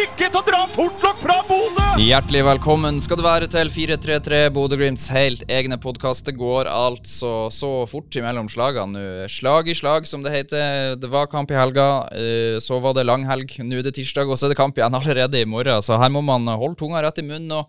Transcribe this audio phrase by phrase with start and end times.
[0.00, 1.86] ikke til å dra fortlokk fra Bodø!
[2.00, 6.24] Hjertelig velkommen skal du være til 433 Bodø-Glimts helt egne podkast.
[6.24, 9.28] Det går altså så fort imellom slagene nå.
[9.28, 10.96] Slag i slag, som det heter.
[11.00, 13.58] Det var kamp i helga, eh, så var det langhelg.
[13.60, 15.84] Nå er det tirsdag, og så er det kamp igjen allerede i morgen.
[15.84, 17.52] Så her må man holde tunga rett i munnen.
[17.60, 17.68] og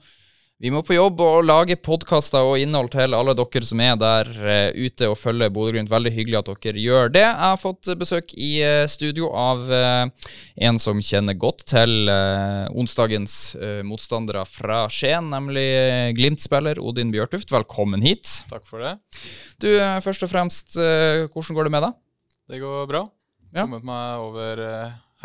[0.62, 4.28] vi må på jobb og lage podkaster og innhold til alle dere som er der
[4.46, 5.90] eh, ute og følger Bodø-Glimt.
[5.90, 7.24] Veldig hyggelig at dere gjør det.
[7.24, 10.30] Jeg har fått besøk i eh, studio av eh,
[10.68, 13.56] en som kjenner godt til onsdagens
[13.88, 15.66] motstandere fra Skien, nemlig
[16.18, 17.50] Glimt-spiller Odin Bjørtuft.
[17.54, 18.30] Velkommen hit.
[18.52, 18.94] Takk for det.
[19.64, 19.70] Du,
[20.06, 21.98] først og fremst, hvordan går det med deg?
[22.54, 23.04] Det går bra.
[23.50, 23.66] Ja.
[23.66, 24.66] Kommet meg over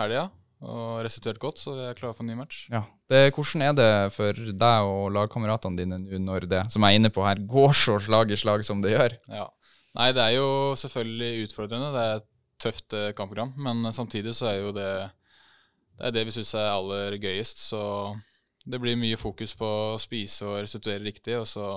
[0.00, 0.28] helga
[0.64, 2.64] og restituert godt, så jeg er klar for en ny match.
[2.72, 2.84] Ja.
[3.10, 7.00] Det, hvordan er det for deg og lagkameratene dine nå når det, som jeg er
[7.02, 9.18] inne på her, går så slag i slag som det gjør?
[9.28, 9.50] Ja.
[9.96, 10.48] Nei, det er jo
[10.80, 11.92] selvfølgelig utfordrende.
[11.92, 12.28] Det er et
[12.60, 14.90] tøft eh, kampprogram, men samtidig så er jo det
[15.96, 17.62] det er det vi syns er aller gøyest.
[17.70, 17.80] Så
[18.66, 21.68] det blir mye fokus på å spise og restituere riktig, og så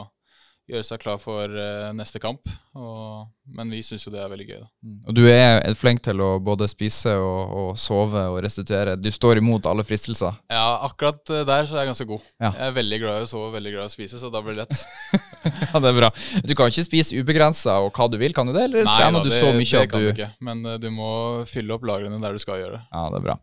[0.69, 2.50] gjøre seg klar for eh, neste kamp.
[2.78, 3.25] Og,
[3.58, 4.67] men vi syns jo det er veldig gøy, da.
[5.09, 8.94] Og du er flink til å både spise og, og sove og restituere.
[8.94, 10.38] Du står imot alle fristelser.
[10.53, 12.28] Ja, akkurat eh, der så er jeg ganske god.
[12.38, 12.52] Ja.
[12.53, 14.58] Jeg er veldig glad i å sove, veldig glad i å spise, så da blir
[14.58, 14.86] det lett.
[15.40, 16.09] Ja, det er bra.
[16.44, 18.66] Du kan ikke spise ubegrensa og hva du vil, kan du det?
[18.67, 20.28] Eller Nei trener da, du det, så mye det at kan du du ikke.
[20.45, 21.12] Men uh, du må
[21.50, 22.81] fylle opp lagrene der du skal gjøre det.
[22.92, 23.36] Ja, det er bra.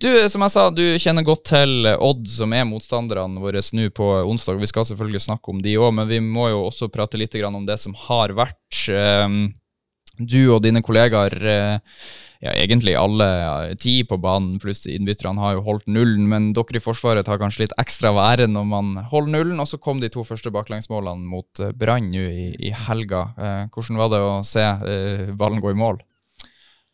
[0.00, 4.08] Du, som jeg sa, du kjenner godt til Odd, som er motstanderne våre nå på
[4.30, 4.60] onsdag.
[4.62, 7.58] Vi skal selvfølgelig snakke om de òg, men vi må jo også prate litt grann
[7.58, 8.58] om det som har vært.
[8.88, 9.40] Ehm,
[10.20, 11.78] Du og dine kollegaer, eh,
[12.44, 16.76] ja, egentlig alle ja, ti på banen, pluss innbytterne, har jo holdt nullen, men dere
[16.76, 19.60] i Forsvaret tar kanskje litt ekstra av æren når man holder nullen.
[19.60, 23.22] Og så kom de to første baklengsmålene mot eh, Brann nå i, i helga.
[23.36, 26.02] Eh, Hvordan var det å se eh, ballen gå i mål?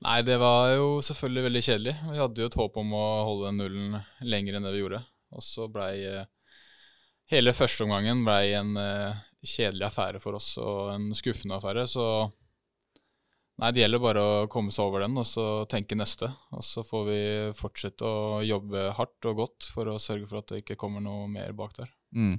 [0.07, 1.95] Nei, det var jo selvfølgelig veldig kjedelig.
[2.13, 5.03] Vi hadde jo et håp om å holde nullen lenger enn det vi gjorde.
[5.35, 6.27] Og så blei eh,
[7.33, 11.87] hele førsteomgangen blei en eh, kjedelig affære for oss og en skuffende affære.
[11.91, 12.07] Så
[13.63, 16.31] nei, det gjelder bare å komme seg over den og så tenke neste.
[16.57, 17.21] Og så får vi
[17.59, 21.29] fortsette å jobbe hardt og godt for å sørge for at det ikke kommer noe
[21.31, 21.93] mer bak der.
[22.17, 22.37] Mm.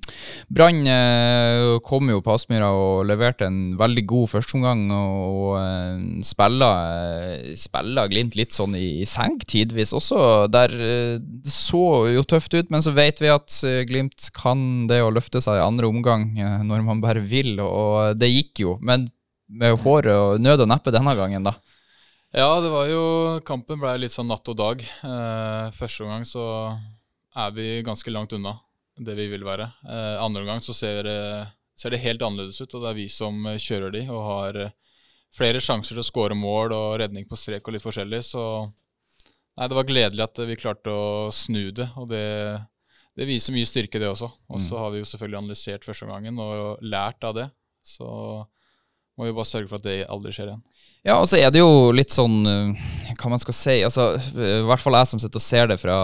[0.50, 4.84] Brann eh, kom jo på Aspmyra og leverte en veldig god førsteomgang.
[4.96, 10.48] Og eh, spiller, spiller, Glimt litt sånn i, i senk tidvis også.
[10.54, 14.88] Der eh, Det så jo tøft ut, men så vet vi at eh, Glimt kan
[14.90, 18.66] det å løfte seg i andre omgang eh, når man bare vil, og det gikk
[18.66, 18.78] jo.
[18.82, 19.12] Men
[19.48, 21.56] med håret og nød og neppe denne gangen, da.
[22.36, 23.04] Ja, det var jo
[23.48, 24.82] Kampen ble litt sånn natt og dag.
[24.84, 26.48] Eh, første omgang så
[27.38, 28.58] er vi ganske langt unna
[28.98, 29.70] det vi vil være.
[29.88, 31.22] Eh, andre omgang så ser det,
[31.80, 34.60] ser det helt annerledes ut, og det er vi som eh, kjører de og har
[34.66, 34.74] eh,
[35.38, 38.24] flere sjanser til å skåre mål og redning på strek og litt forskjellig.
[38.26, 42.26] Så nei, det var gledelig at vi klarte å snu det, og det,
[43.18, 44.32] det viser mye styrke, det også.
[44.50, 47.50] Og så har vi jo selvfølgelig analysert første omgangen og lært av det.
[47.86, 48.08] Så
[49.18, 50.64] må vi bare sørge for at det aldri skjer igjen.
[51.08, 54.64] Ja, og så er det jo litt sånn eh, Hva man skal si altså, I
[54.68, 55.98] hvert fall jeg som sitter og ser det fra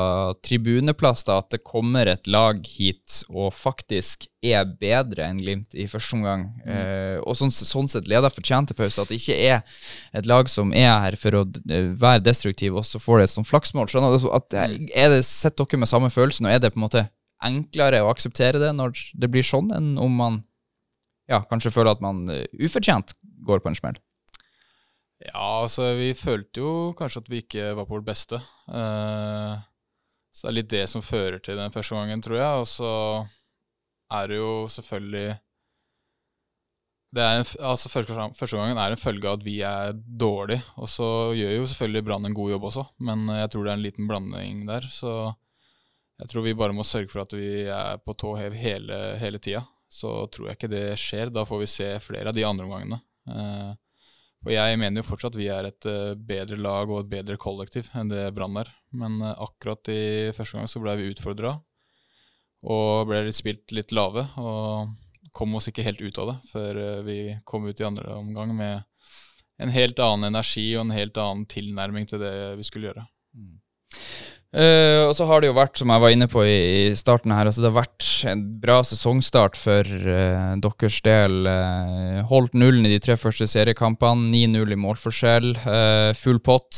[0.46, 5.88] tribuneplass, da, at det kommer et lag hit og faktisk er bedre enn Glimt i
[5.90, 6.46] første omgang.
[6.68, 9.04] Eh, og sånn, sånn sett leder fortjent til pause.
[9.04, 9.84] At det ikke er
[10.16, 13.36] et lag som er her for å eh, være destruktiv, og så får det et
[13.36, 13.90] sånt flaksmål.
[13.92, 14.30] Skjønner du?
[14.36, 17.06] At, er det, Sitter dere med samme følelsen, og er det på en måte
[17.44, 20.42] enklere å akseptere det når det blir sånn, enn om man
[21.30, 23.16] ja, kanskje føler at man eh, ufortjent
[23.48, 24.00] går på en smell?
[25.24, 28.42] Ja, altså vi følte jo kanskje at vi ikke var på vårt beste.
[28.68, 29.54] Eh,
[30.34, 32.62] så det er litt det som fører til den første gangen, tror jeg.
[32.64, 32.94] Og så
[34.14, 35.28] er det jo selvfølgelig
[37.14, 40.66] en, altså første, første gangen er en følge av at vi er dårlige.
[40.82, 43.80] Og så gjør jo selvfølgelig Brann en god jobb også, men jeg tror det er
[43.80, 44.90] en liten blanding der.
[44.90, 45.14] Så
[46.20, 49.40] jeg tror vi bare må sørge for at vi er på tå hev hele, hele
[49.40, 49.64] tida.
[49.94, 51.32] Så tror jeg ikke det skjer.
[51.34, 53.00] Da får vi se flere av de andre omgangene.
[53.30, 53.74] Eh,
[54.44, 57.92] og jeg mener jo fortsatt vi er et eh, bedre lag og et bedre kollektiv
[57.96, 58.72] enn det Brann er.
[58.98, 61.56] Men eh, akkurat i første gang så ble vi utfordra
[62.64, 64.26] og ble litt spilt litt lave.
[64.42, 67.20] Og kom oss ikke helt ut av det før vi
[67.50, 68.84] kom ut i andre omgang med
[69.64, 73.06] en helt annen energi og en helt annen tilnærming til det vi skulle gjøre.
[74.54, 76.58] Eh, og så har det jo vært, som jeg var inne på i,
[76.92, 81.40] i starten her, altså det har vært en bra sesongstart for uh, deres del.
[81.50, 85.50] Uh, holdt nullen i de tre første seriekampene, 9-0 i målforskjell,
[86.20, 86.78] full pott.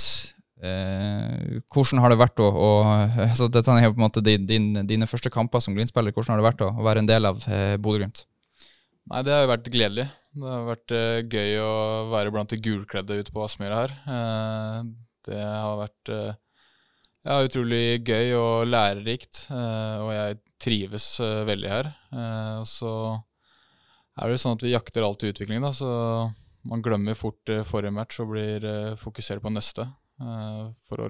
[0.65, 2.69] Hvordan har det vært å, å
[3.27, 6.15] altså Dette er jo på en måte din, din, dine første kamper som Glimt-spiller.
[6.15, 8.23] Hvordan har det vært å, å være en del av uh, Bodø-Glimt?
[9.11, 10.07] Nei, det har jo vært gledelig.
[10.35, 10.95] Det har vært
[11.35, 11.75] gøy å
[12.15, 13.93] være blant de gulkledde ute på Aspmyra her.
[15.27, 16.11] Det har vært
[17.25, 21.91] ja, utrolig gøy og lærerikt, eh, og jeg trives eh, veldig her.
[22.13, 22.91] Eh, og så
[24.21, 25.89] er det sånn at vi jakter alltid utvikling, da, så
[26.65, 29.87] man glemmer fort eh, forrige match og blir eh, fokusert på neste.
[30.21, 31.09] eh, for å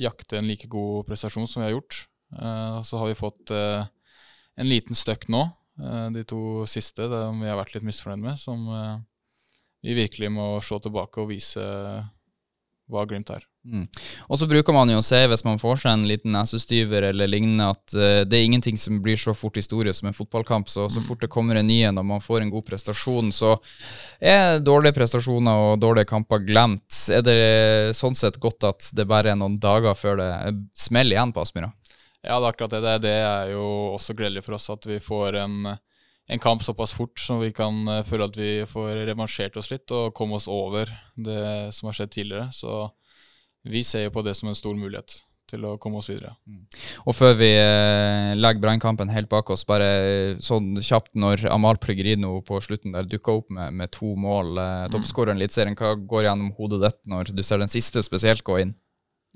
[0.00, 2.06] jakte en like god prestasjon som vi har gjort.
[2.32, 3.84] Eh, så har vi fått eh,
[4.56, 5.42] en liten støkk nå,
[5.82, 8.96] eh, de to siste, det vi har vært litt misfornøyd med, som eh,
[9.84, 11.62] vi virkelig må se tilbake og vise
[12.92, 13.42] hva Glimt har.
[13.62, 13.84] Mm.
[14.26, 17.30] Og så bruker man jo å si, hvis man får seg en liten nesestyver eller
[17.30, 20.70] lignende, at uh, det er ingenting som blir så fort historie som en fotballkamp.
[20.70, 23.54] Så så fort det kommer en ny en og man får en god prestasjon, så
[24.18, 26.90] er dårlige prestasjoner og dårlige kamper glemt.
[27.14, 27.38] Er det
[27.98, 30.32] sånn sett godt at det bare er noen dager før det
[30.78, 31.72] smeller igjen på Aspmyra?
[32.22, 32.82] Ja, det er akkurat det.
[32.82, 33.64] Det, det er jo
[33.96, 35.56] også gledelig for oss at vi får en,
[36.32, 39.92] en kamp såpass fort, så vi kan eh, føle at vi får revansjert oss litt
[39.92, 42.48] og komme oss over det som har skjedd tidligere.
[42.56, 42.86] Så
[43.68, 45.20] vi ser jo på det som en stor mulighet
[45.52, 46.32] til å komme oss videre.
[47.04, 52.38] Og før vi eh, legger brannkampen helt bak oss, bare sånn kjapt når Amal Pregrino
[52.46, 56.30] på slutten der dukka opp med, med to mål, eh, toppskåreren i Eliteserien, hva går
[56.30, 58.72] gjennom hodet ditt når du ser den siste spesielt gå inn?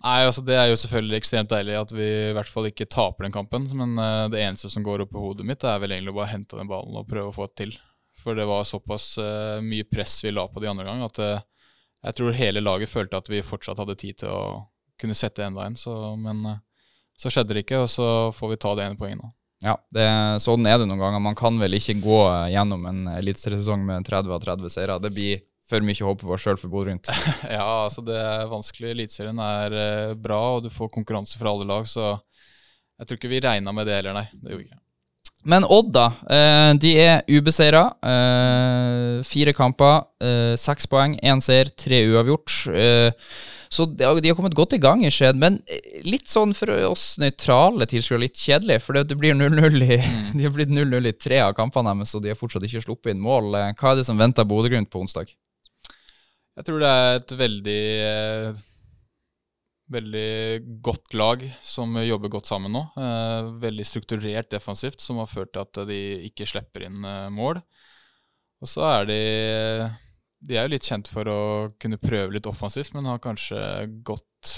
[0.04, 3.26] Nei, altså Det er jo selvfølgelig ekstremt deilig at vi i hvert fall ikke taper
[3.26, 3.68] den kampen.
[3.78, 6.34] Men uh, det eneste som går opp i hodet mitt, er vel egentlig å bare
[6.34, 7.74] hente den ballen og prøve å få det til.
[8.20, 11.40] For det var såpass uh, mye press vi la på de andre gang, at uh,
[12.06, 14.42] jeg tror hele laget følte at vi fortsatt hadde tid til å
[15.00, 15.78] kunne sette enda en.
[15.80, 16.44] Så, men
[17.18, 18.06] så skjedde det ikke, og så
[18.36, 19.32] får vi ta det ene poenget nå.
[19.64, 20.04] Ja, det,
[20.44, 21.22] sånn er det noen ganger.
[21.24, 22.20] Man kan vel ikke gå
[22.52, 24.98] gjennom en eliteseriesesong med 30 av 30 seire.
[25.02, 27.10] Det blir for mye håp på sjøl for Bodø-Glimt.
[27.56, 28.92] Ja, altså det er vanskelig.
[28.94, 32.14] Eliteserien er eh, bra, og du får konkurranse fra alle lag, så
[32.96, 34.28] jeg tror ikke vi regna med det heller, nei.
[34.32, 34.82] Det gjorde vi ikke.
[35.46, 36.06] Men Odd, da.
[36.32, 37.84] Eh, de er ubeseira.
[38.02, 42.56] Eh, fire kamper, eh, seks poeng, én seier, tre uavgjort.
[42.74, 43.12] Eh,
[43.70, 45.60] så de har, de har kommet godt i gang i Skjed, men
[46.06, 48.80] litt sånn for oss nøytrale tilskuere litt kjedelig.
[48.82, 50.00] For det, det blir 0-0 i
[50.36, 53.14] De har blitt 0-0 i tre av kampene deres, og de har fortsatt ikke sluppet
[53.14, 53.52] inn mål.
[53.78, 55.30] Hva er det som venter Bodø-Glimt på onsdag?
[56.56, 58.64] Jeg tror det er et veldig eh,
[59.86, 60.30] Veldig
[60.82, 62.80] godt lag som jobber godt sammen nå.
[62.98, 67.60] Eh, veldig strukturert defensivt, som har ført til at de ikke slipper inn eh, mål.
[68.58, 69.20] Og så er de
[70.42, 71.38] De er jo litt kjent for å
[71.78, 73.60] kunne prøve litt offensivt, men har kanskje
[74.02, 74.56] gått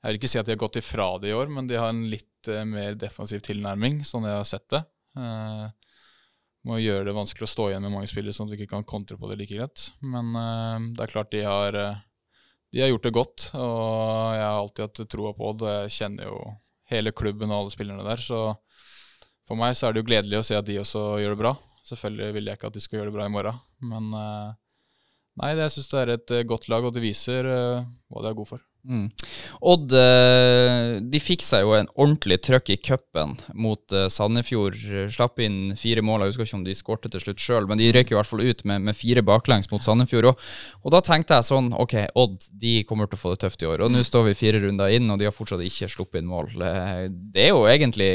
[0.00, 1.92] Jeg vil ikke si at de har gått ifra det i år, men de har
[1.92, 4.84] en litt mer defensiv tilnærming, sånn jeg har sett det.
[6.68, 8.86] Må gjøre det vanskelig å stå igjen med mange spillere, sånn at vi ikke kan
[8.88, 9.86] kontre på det like greit.
[10.04, 12.02] Men uh, det er klart de har, eh,
[12.74, 15.76] de har gjort det godt, og jeg har alltid hatt troa på det.
[15.86, 16.40] Jeg kjenner jo
[16.92, 18.42] hele klubben og alle spillerne der, så
[19.48, 21.54] for meg så er det jo gledelig å se at de også gjør det bra.
[21.90, 23.62] Selvfølgelig vil jeg ikke at de skal gjøre det bra i morgen,
[23.92, 24.50] men uh,
[25.40, 28.36] nei, jeg syns det er et godt lag, og det viser uh, hva de er
[28.36, 28.69] gode for.
[28.80, 29.10] Mm.
[29.60, 34.78] Odd eh, de fikk seg jo en ordentlig trøkk i cupen mot eh, Sandefjord.
[35.12, 36.24] Slapp inn fire mål.
[36.24, 38.44] Jeg husker ikke om de skårte til slutt sjøl, men de røk i hvert fall
[38.44, 40.30] ut med, med fire baklengs mot Sandefjord.
[40.32, 40.48] Og,
[40.84, 43.68] og da tenkte jeg sånn Ok, Odd de kommer til å få det tøft i
[43.68, 43.84] år.
[43.84, 46.50] Og nå står vi fire runder inn, og de har fortsatt ikke sluppet inn mål.
[46.56, 48.10] Eh, Det er jo egentlig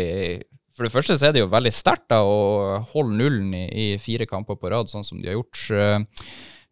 [0.76, 4.26] For det første så er det jo veldig sterkt å holde nullen i, i fire
[4.28, 5.62] kamper på rad, sånn som de har gjort.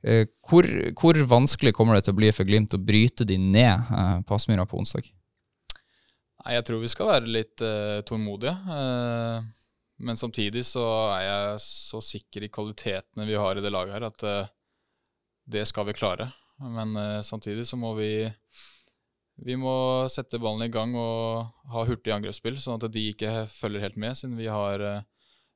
[0.04, 0.68] Eh, hvor,
[1.00, 4.36] hvor vanskelig kommer det til å bli for Glimt å bryte de ned eh, på
[4.36, 5.08] Aspmyra på onsdag?
[6.44, 8.52] Nei, jeg tror vi skal være litt eh, tålmodige.
[8.76, 9.46] eh,
[10.04, 10.84] men samtidig så
[11.14, 14.52] er jeg så sikker i kvalitetene vi har i det laget her, at eh,
[15.56, 16.34] det skal vi klare.
[16.60, 16.94] Men
[17.26, 18.28] samtidig så må vi
[19.44, 23.84] vi må sette ballen i gang og ha hurtig angrepsspill, sånn at de ikke følger
[23.84, 24.84] helt med, siden vi har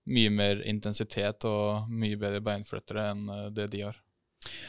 [0.10, 4.02] mye mer intensitet og mye bedre beinflyttere enn det de har.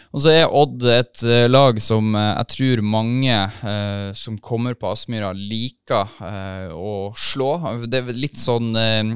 [0.08, 4.72] Og så er Odd et eh, lag som eh, jeg tror mange eh, som kommer
[4.78, 7.50] på Aspmyra, liker eh, å slå.
[7.84, 9.10] Det er litt sånn eh,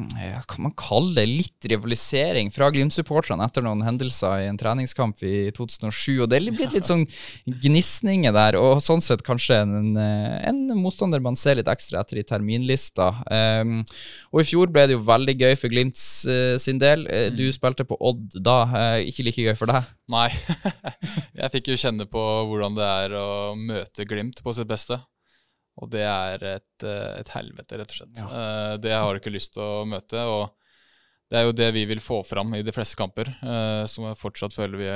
[0.50, 5.48] Kan man kalle det litt rivalisering fra Glimt-supporterne etter noen hendelser i en treningskamp i
[5.56, 6.18] 2007.
[6.26, 7.06] Og det er blitt litt sånn
[7.64, 12.20] gnisninger der, og sånn sett kanskje en, eh, en motstander man ser litt ekstra etter
[12.20, 13.08] i terminlista.
[13.32, 13.64] Eh,
[14.28, 17.08] og i fjor ble det jo veldig gøy for Glimts eh, sin del.
[17.08, 19.88] Eh, Du spilte på Odd da, eh, ikke like gøy for deg.
[20.12, 20.28] Nei.
[21.40, 23.28] jeg fikk jo kjenne på hvordan det er å
[23.58, 24.98] møte Glimt på sitt beste.
[25.80, 28.18] Og det er et, eh, et helvete, rett og slett.
[28.20, 30.26] Eh, det har jeg ikke lyst til å møte.
[30.28, 30.50] og
[31.32, 34.20] det er jo det vi vil få fram i de fleste kamper, eh, som jeg
[34.20, 34.90] fortsatt føler vi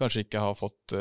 [0.00, 0.94] kanskje ikke har fått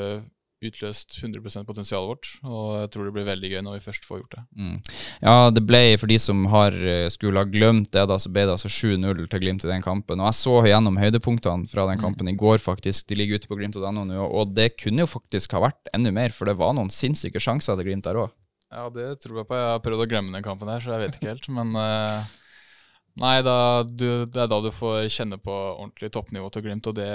[0.66, 2.30] utløst 100 potensialet vårt.
[2.48, 4.44] Og jeg tror det blir veldig gøy når vi først får gjort det.
[4.58, 4.78] Mm.
[5.22, 8.48] Ja, det ble, for de som har eh, skulle ha glemt det, da, så ble
[8.48, 10.22] det altså 7-0 til Glimt i den kampen.
[10.22, 13.08] Og jeg så gjennom høydepunktene fra den kampen i går, faktisk.
[13.12, 16.34] De ligger ute på glimt.no nå, og det kunne jo faktisk ha vært enda mer,
[16.34, 18.34] for det var noen sinnssyke sjanser til Glimt der òg.
[18.74, 19.56] Ja, det tror jeg på.
[19.56, 21.46] Jeg har prøvd å glemme den kampen her, så jeg vet ikke helt.
[21.56, 22.34] Men eh,
[23.22, 26.98] nei, da, du, det er da du får kjenne på ordentlig toppnivå til Glimt, og
[26.98, 27.12] det,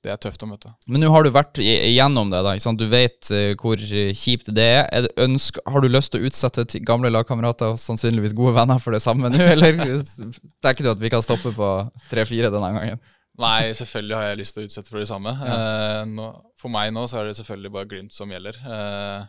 [0.00, 0.72] det er tøft å møte.
[0.88, 2.54] Men nå har du vært igjennom det, da.
[2.56, 2.80] Ikke sant?
[2.80, 4.82] Du vet eh, hvor kjipt det er.
[4.88, 8.80] er det ønske, har du lyst til å utsette gamle lagkamerater og sannsynligvis gode venner
[8.80, 9.76] for det samme nå, eller
[10.64, 11.70] tenker du at vi kan stoppe på
[12.12, 13.02] 3-4 denne gangen?
[13.40, 15.32] Nei, selvfølgelig har jeg lyst til å utsette for det samme.
[15.32, 16.26] Eh, nå,
[16.60, 18.58] for meg nå så er det selvfølgelig bare Glimt som gjelder.
[18.60, 19.22] Eh,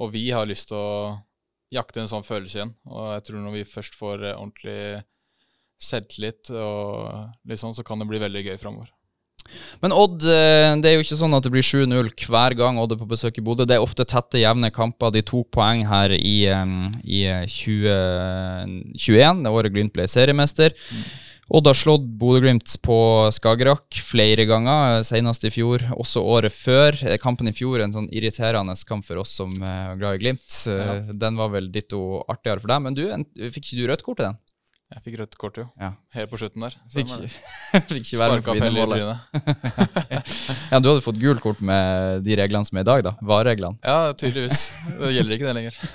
[0.00, 1.18] og vi har lyst til å
[1.72, 2.74] jakte en sånn følelse igjen.
[2.88, 5.02] Og jeg tror når vi først får eh, ordentlig
[5.82, 8.92] selvtillit, og litt sånn, så kan det bli veldig gøy framover.
[9.82, 12.94] Men Odd, eh, det er jo ikke sånn at det blir 7-0 hver gang Odd
[12.94, 13.66] er på besøk i Bodø.
[13.68, 15.12] Det er ofte tette, jevne kamper.
[15.14, 16.64] De tok poeng her i, eh,
[17.04, 20.76] i 2021, det året Glimt ble seriemester.
[21.52, 22.96] Odd har slått Bodø-Glimt på
[23.36, 26.96] Skagerrak flere ganger, senest i fjor, også året før.
[27.04, 30.22] Eh, Kampen i fjor en sånn irriterende kamp for oss som eh, er glad i
[30.22, 30.48] Glimt.
[30.64, 31.00] Ja.
[31.12, 33.04] Den var vel ditto artigere for deg, men du,
[33.50, 34.40] fikk ikke du rødt kort til den?
[34.92, 35.64] Jeg fikk rødt kort, jo.
[35.80, 35.92] Ja.
[36.16, 36.74] Helt på slutten der.
[36.92, 37.10] Fikk,
[37.90, 39.02] fikk ikke være med på vinnermålet.
[40.72, 43.12] Ja, du hadde fått gult kort med de reglene som er i dag, da.
[43.24, 43.80] VAR-reglene.
[43.84, 44.66] Ja, tydeligvis.
[45.00, 45.82] Det gjelder ikke det lenger.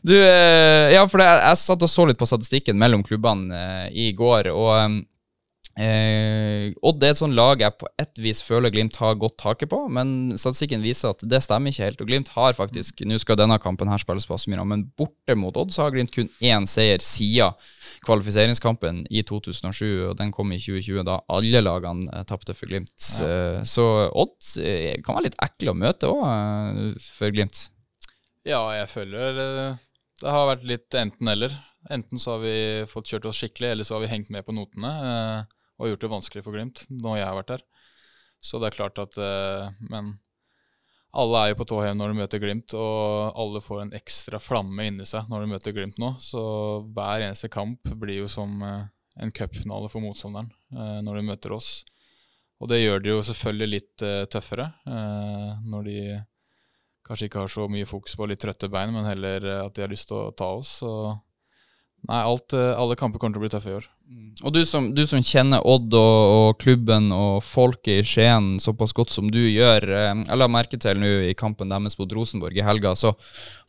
[0.00, 3.88] Du, eh, ja, for det, jeg satt og så litt på statistikken mellom klubbene eh,
[3.92, 5.02] i går, og
[5.78, 9.70] eh, Odd er et sånn lag jeg på et vis føler Glimt har godt taket
[9.72, 12.02] på, men statistikken viser at det stemmer ikke helt.
[12.02, 15.56] Og Glimt har faktisk, nå skal denne kampen her spilles på Aspmyra, men borte mot
[15.60, 17.58] Odd så har Glimt kun én seier siden
[18.06, 22.96] kvalifiseringskampen i 2007, og den kom i 2020, da alle lagene eh, tapte for Glimt.
[23.20, 23.60] Ja.
[23.68, 27.68] Så Odd eh, kan være litt ekle å møte òg, for Glimt.
[28.48, 29.80] Ja, jeg føler eh,
[30.20, 31.52] det har vært litt enten-eller.
[31.92, 32.56] Enten så har vi
[32.88, 36.04] fått kjørt oss skikkelig, eller så har vi hengt med på notene eh, og gjort
[36.04, 37.64] det vanskelig for Glimt når jeg har vært der.
[38.40, 40.16] Så det er klart at eh, Men
[41.10, 44.38] alle er jo på tå hev når de møter Glimt, og alle får en ekstra
[44.38, 46.12] flamme inni seg når de møter Glimt nå.
[46.22, 46.40] Så
[46.94, 48.84] hver eneste kamp blir jo som eh,
[49.20, 51.80] en cupfinale for motstanderen eh, når de møter oss.
[52.60, 56.00] Og det gjør det jo selvfølgelig litt tøffere når de
[57.08, 59.88] kanskje ikke har så mye fokus på litt trøtte bein, men heller at de har
[59.88, 60.74] lyst til å ta oss.
[60.82, 60.90] Så
[62.04, 63.88] nei, alt, alle kamper kommer til å bli tøffe i år.
[64.40, 68.94] Og du som, du som kjenner Odd og, og klubben og folket i Skien såpass
[68.96, 72.56] godt som du gjør eh, Jeg la merke til nå i kampen deres mot Rosenborg
[72.56, 73.12] i helga, så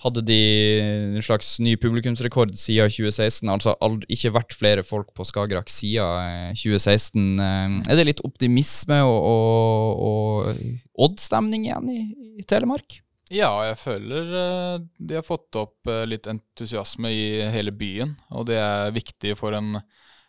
[0.06, 0.40] hadde de
[0.82, 3.52] en slags ny publikumsrekord siden 2016.
[3.52, 7.30] Altså aldri, ikke vært flere folk på Skagerrak siden eh, 2016.
[7.36, 12.02] Eh, Er det litt optimisme og, og, og Odd-stemning igjen i,
[12.42, 13.02] i Telemark?
[13.32, 18.50] Ja, jeg føler eh, de har fått opp eh, litt entusiasme i hele byen, og
[18.50, 19.78] det er viktig for en,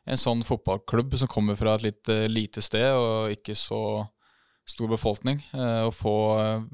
[0.04, 3.82] en sånn fotballklubb som kommer fra et litt eh, lite sted og ikke så
[4.68, 6.68] stor befolkning, eh, å få eh,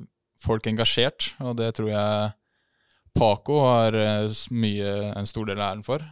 [0.44, 2.34] folk engasjert, og det tror jeg
[3.18, 3.96] Paco har
[4.54, 6.04] mye, en stor del av æren for,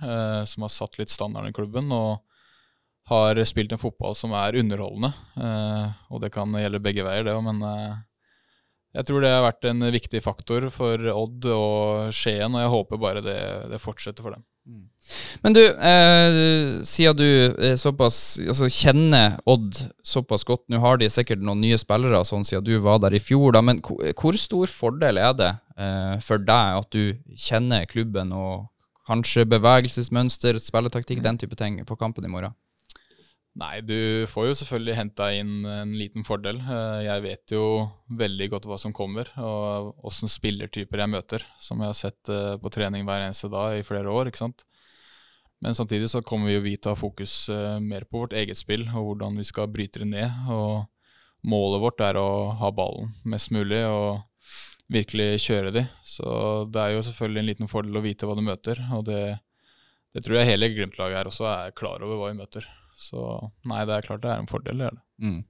[0.51, 2.25] som har satt litt standarden i klubben, og
[3.13, 5.13] har spilt en fotball som er underholdende,
[6.11, 7.63] og det kan gjelde begge veier det, òg, men
[8.97, 13.03] jeg tror det har vært en viktig faktor for Odd og Skien, og jeg håper
[13.07, 13.39] bare det,
[13.71, 14.43] det fortsetter for dem.
[15.45, 17.29] Men du, eh, siden du
[17.63, 22.47] eh, såpass altså, kjenner Odd såpass godt Nå har de sikkert noen nye spillere sånn
[22.47, 26.43] siden du var der i fjor, da, men hvor, stor fordel er det eh, for
[26.43, 28.67] deg at du kjenner klubben og
[29.07, 32.57] kanskje bevegelsesmønster, spilletaktikk, den type ting på kampen i morgen?
[33.57, 36.59] Nei, du får jo selvfølgelig henta inn en liten fordel.
[36.61, 37.63] Eh, Jeg vet jo
[38.13, 42.59] veldig godt hva som kommer, og åssen spillertyper jeg møter, som jeg har sett eh,
[42.61, 44.29] på trening hver eneste dag i flere år.
[44.29, 44.67] ikke sant?
[45.65, 48.61] Men samtidig så kommer vi jo til å ha fokus eh, mer på vårt eget
[48.61, 50.53] spill, og hvordan vi skal bryte det ned.
[50.53, 50.85] Og
[51.49, 52.29] målet vårt er å
[52.61, 54.21] ha ballen mest mulig og
[54.93, 55.89] virkelig kjøre de.
[56.05, 56.29] Så
[56.69, 59.39] det er jo selvfølgelig en liten fordel å vite hva du møter, og det,
[60.13, 62.69] det tror jeg hele Glimt-laget her også er klar over hva vi møter.
[62.97, 63.23] Så
[63.69, 64.81] nei, det er klart det er en fordel.
[64.81, 65.05] Det er det.
[65.23, 65.41] Mm.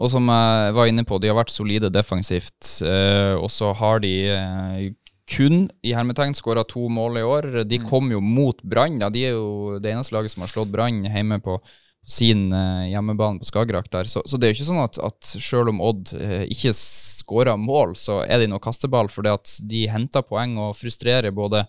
[0.00, 4.00] Og som jeg var inne på, de har vært solide defensivt, eh, og så har
[4.04, 4.86] de eh,
[5.26, 7.50] kun i hermetegn skåra to mål i år.
[7.68, 9.00] De kom jo mot Brann.
[9.02, 11.58] Ja, De er jo det eneste laget som har slått Brann hjemme på,
[12.06, 14.06] sin eh, hjemmebane på Skagerrak der.
[14.06, 17.58] Så, så det er jo ikke sånn at, at selv om Odd eh, ikke skårer
[17.58, 21.64] mål, så er de noe kasteball, fordi at de henter poeng og frustrerer både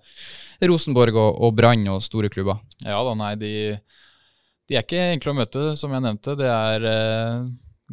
[0.69, 2.61] Rosenborg og, og Brann og store klubber.
[2.85, 3.53] Ja da, nei, de,
[4.67, 6.35] de er ikke enkle å møte, som jeg nevnte.
[6.39, 7.45] Det er eh,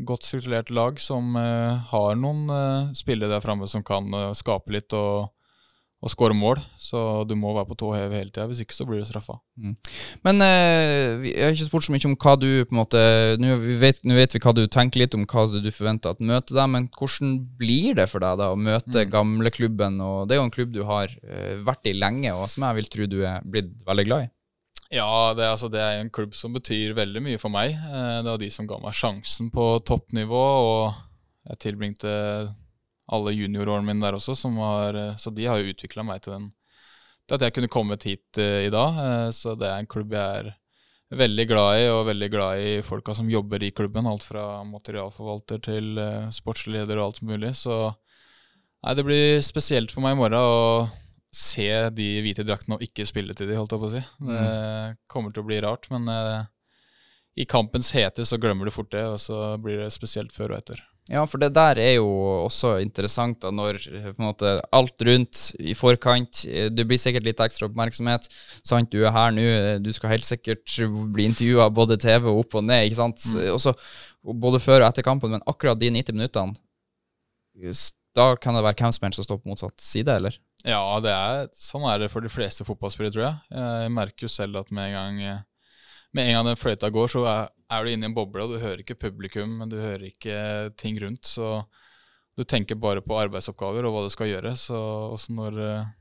[0.06, 4.74] godt strukturert lag som eh, har noen eh, spillere der framme som kan eh, skape
[4.74, 5.30] litt og,
[6.02, 6.58] og skåre mål.
[6.82, 9.38] Så du må være på tå hev hele tida, hvis ikke så blir du straffa.
[10.26, 13.06] Men eh, jeg har ikke spurt så mye om hva du på en måte
[13.38, 16.70] Nå vet, vet vi hva du tenker litt om hva du forventer at møter deg,
[16.74, 20.02] men hvordan blir det for deg da å møte gamleklubben?
[20.02, 22.82] Og det er jo en klubb du har eh, vært i lenge, og som jeg
[22.82, 24.34] vil tro du er blitt veldig glad i.
[24.94, 27.72] Ja, det, altså, det er en klubb som betyr veldig mye for meg.
[27.74, 32.12] Eh, Det var de som ga meg sjansen på toppnivå, og jeg tilbringte
[33.14, 36.36] alle juniorårene mine der også, som var, eh, så de har jo utvikla meg til,
[36.36, 36.46] den,
[37.26, 39.32] til at jeg kunne kommet hit eh, i dag.
[39.34, 40.54] Så det er en klubb jeg er
[41.10, 44.06] veldig glad i, og veldig glad i folka som jobber i klubben.
[44.06, 45.98] Alt fra materialforvalter til
[46.30, 47.50] sportsleder og alt mulig.
[47.58, 50.86] Så nei, det blir spesielt for meg i morgen å
[51.34, 54.02] se de hvite draktene og ikke spille til de, holdt jeg på å si.
[54.30, 54.48] Det
[55.10, 56.42] kommer til å bli rart, men eh,
[57.42, 60.60] i kampens hete så glemmer du fort det, og så blir det spesielt før og
[60.62, 60.82] etter.
[61.10, 62.06] Ja, for det der er jo
[62.46, 67.26] også interessant, da, når eh, på en måte alt rundt i forkant Du blir sikkert
[67.26, 68.30] litt ekstra oppmerksomhet.
[68.64, 70.64] Sant, du er her nå, eh, du skal helt sikkert
[71.12, 73.26] bli intervjua både TV og opp og ned, ikke sant.
[73.52, 73.74] Også,
[74.22, 76.54] både før og etter kampen, men akkurat de 90 minuttene,
[78.14, 80.38] da kan det være hvem som helst som står på motsatt side, eller?
[80.64, 83.40] Ja, er, sånn er det for de fleste fotballspillere, tror jeg.
[83.52, 85.74] Jeg merker jo selv at med en gang, eh,
[86.16, 88.54] med en gang den fløyta går, så er, er du inne i en boble, og
[88.54, 90.38] du hører ikke publikum, men du hører ikke
[90.80, 91.28] ting rundt.
[91.28, 91.58] Så
[92.38, 94.54] du tenker bare på arbeidsoppgaver og hva du skal gjøre.
[94.56, 94.80] Så
[95.12, 95.92] også når eh,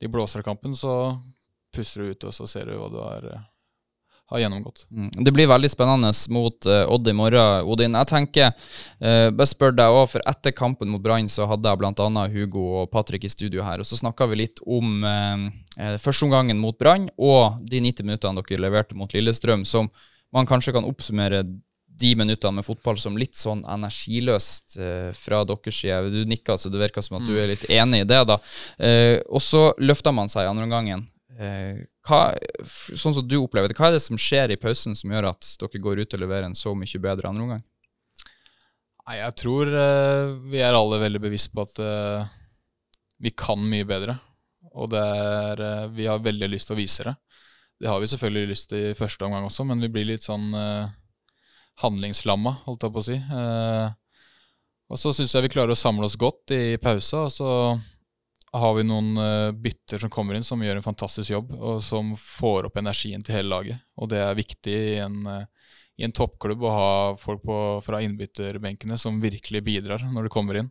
[0.00, 0.94] de blåser av kampen, så
[1.76, 3.48] puster du ut, og så ser du hva du har, eh,
[4.32, 4.84] har gjennomgått.
[4.90, 5.10] Mm.
[5.24, 7.96] Det blir veldig spennende mot uh, Odd i morgen, Odin.
[8.00, 8.52] Jeg tenker,
[9.02, 12.26] uh, bare spør deg også, for etter kampen mot Brann så hadde jeg bl.a.
[12.32, 16.78] Hugo og Patrick i studio her, og så snakka vi litt om uh, førsteomgangen mot
[16.78, 19.92] Brann og de 90 minuttene dere leverte mot Lillestrøm, som
[20.32, 21.44] man kanskje kan oppsummere
[22.02, 26.10] de minuttene med fotball som litt sånn energiløst eh, fra deres side.
[26.12, 28.22] Du nikka, så det virker som at du er litt enig i det.
[28.28, 28.38] da.
[28.82, 31.04] Eh, og så løfter man seg i andre omgangen.
[31.40, 32.22] Eh, hva,
[32.66, 35.54] sånn som du opplever det, hva er det som skjer i pausen som gjør at
[35.60, 37.62] dere går ut og leverer en så mye bedre andre omgang?
[39.02, 42.28] Nei, jeg tror eh, vi er alle veldig bevisst på at eh,
[43.22, 44.16] vi kan mye bedre.
[44.78, 47.14] Og det er, eh, vi har veldig lyst til å vise det.
[47.82, 50.52] Det har vi selvfølgelig lyst til i første omgang også, men vi blir litt sånn
[50.54, 50.86] uh,
[51.82, 53.16] handlingslamma, holdt jeg på å si.
[54.86, 57.48] Og så syns jeg vi klarer å samle oss godt i pausa, og så
[58.52, 62.12] har vi noen eh, bytter som kommer inn som gjør en fantastisk jobb, og som
[62.20, 63.84] får opp energien til hele laget.
[63.96, 68.02] Og det er viktig i en, eh, i en toppklubb å ha folk på, fra
[68.04, 70.68] innbytterbenkene som virkelig bidrar når de kommer inn.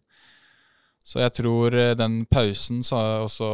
[1.02, 3.52] Så jeg tror eh, den pausen, også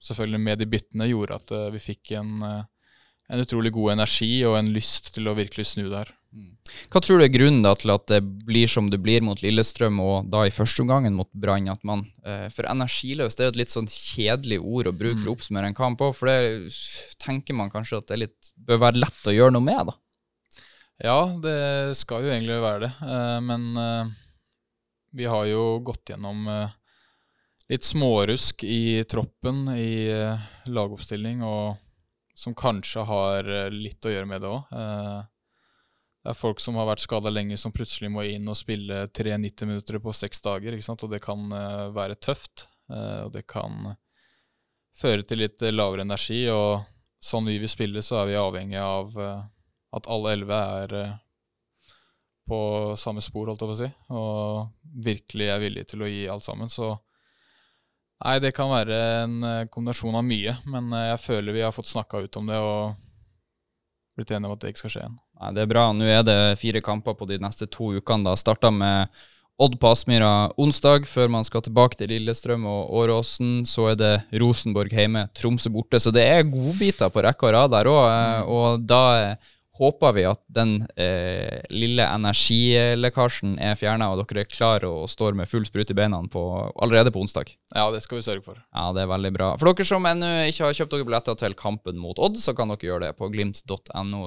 [0.00, 4.70] selvfølgelig med de byttene, gjorde at vi fikk en, en utrolig god energi og en
[4.72, 6.17] lyst til å virkelig snu det her.
[6.88, 9.98] Hva tror du er grunnen da til at det blir som det blir mot Lillestrøm,
[10.04, 11.68] og da i første omgangen mot Brann?
[11.72, 15.18] at man, eh, For energiløs det er jo et litt sånn kjedelig ord å bruke
[15.22, 16.14] for å oppsummere en kamp òg.
[16.14, 16.72] for det
[17.18, 19.96] tenker man kanskje at det litt, bør være lett å gjøre noe med, da.
[20.98, 24.04] Ja, det skal jo egentlig være det, eh, men eh,
[25.14, 26.44] vi har jo gått gjennom
[27.68, 30.08] litt smårusk i troppen, i
[30.68, 31.76] lagoppstilling, og
[32.36, 35.26] som kanskje har litt å gjøre med det òg.
[36.18, 39.36] Det er folk som har vært skada lenge, som plutselig må inn og spille tre
[39.38, 40.74] 90 minutter på seks dager.
[40.74, 43.94] Og det kan eh, være tøft, eh, og det kan
[44.98, 46.42] føre til litt eh, lavere energi.
[46.50, 46.82] Og
[47.22, 50.94] sånn vi vil spille, så er vi avhengig av at alle elleve er
[52.48, 52.60] på
[52.96, 56.46] samme spor, holdt jeg på å si, og virkelig er villige til å gi alt
[56.46, 56.70] sammen.
[56.72, 56.92] Så
[58.24, 59.36] nei, det kan være en
[59.72, 62.96] kombinasjon av mye, men jeg føler vi har fått snakka ut om det og
[64.18, 65.18] blitt enige om at det ikke skal skje igjen.
[65.38, 65.88] Nei, det er bra.
[65.94, 68.26] Nå er det fire kamper på de neste to ukene.
[68.26, 68.36] da.
[68.38, 69.12] Starta med
[69.58, 73.64] Odd på Aspmyra onsdag, før man skal tilbake til Lillestrøm og Åråsen.
[73.66, 75.98] Så er det Rosenborg hjemme, Tromsø borte.
[75.98, 78.50] Så det er godbiter på rekke og rad der òg.
[78.54, 84.50] Og da eh, håper vi at den eh, lille energilekkasjen er fjerna, og dere er
[84.50, 86.42] klare og står med full sprut i beina på,
[86.82, 87.54] allerede på onsdag.
[87.74, 88.58] Ja, det skal vi sørge for.
[88.74, 89.52] Ja, det er veldig bra.
[89.60, 92.72] For dere som ennå ikke har kjøpt dere billetter til kampen mot Odd, så kan
[92.72, 94.26] dere gjøre det på glimt.no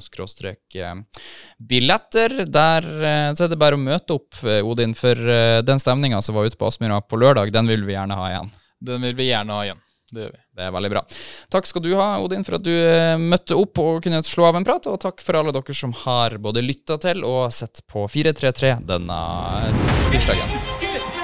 [1.57, 2.37] billetter.
[2.45, 6.21] Der eh, så er det bare å møte opp, eh, Odin, for eh, den stemninga
[6.25, 8.51] som var ute på Aspmyra på lørdag, den vil vi gjerne ha igjen.
[8.81, 9.81] Den vil vi gjerne ha igjen.
[10.11, 10.41] Det gjør vi.
[10.59, 11.01] Det er veldig bra.
[11.55, 14.59] Takk skal du ha, Odin, for at du eh, møtte opp og kunne slå av
[14.59, 14.89] en prat.
[14.91, 19.21] Og takk for alle dere som har både lytta til og sett på 433 denne
[20.11, 21.20] tirsdagen.